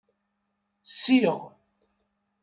[0.89, 1.39] Siɣ.